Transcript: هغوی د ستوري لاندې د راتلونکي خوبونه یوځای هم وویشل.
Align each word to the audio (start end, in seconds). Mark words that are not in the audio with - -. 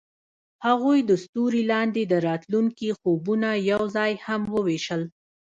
هغوی 0.65 0.99
د 1.09 1.11
ستوري 1.23 1.63
لاندې 1.71 2.01
د 2.05 2.13
راتلونکي 2.27 2.89
خوبونه 2.99 3.49
یوځای 3.71 4.11
هم 4.25 4.41
وویشل. 4.55 5.01